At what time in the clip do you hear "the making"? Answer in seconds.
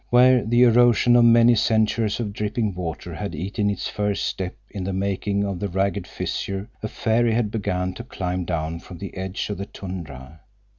4.83-5.43